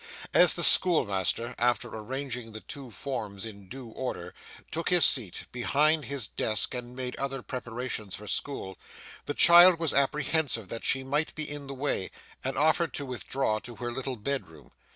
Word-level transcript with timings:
As 0.33 0.55
the 0.55 0.63
schoolmaster, 0.63 1.53
after 1.59 1.87
arranging 1.87 2.53
the 2.53 2.61
two 2.61 2.89
forms 2.89 3.45
in 3.45 3.69
due 3.69 3.89
order, 3.89 4.33
took 4.71 4.89
his 4.89 5.05
seat 5.05 5.43
behind 5.51 6.05
his 6.05 6.25
desk 6.25 6.73
and 6.73 6.95
made 6.95 7.15
other 7.17 7.43
preparations 7.43 8.15
for 8.15 8.25
school, 8.25 8.79
the 9.25 9.35
child 9.35 9.77
was 9.79 9.93
apprehensive 9.93 10.69
that 10.69 10.83
she 10.83 11.03
might 11.03 11.35
be 11.35 11.47
in 11.47 11.67
the 11.67 11.75
way, 11.75 12.09
and 12.43 12.57
offered 12.57 12.93
to 12.95 13.05
withdraw 13.05 13.59
to 13.59 13.75
her 13.75 13.91
little 13.91 14.15
bedroom. 14.15 14.71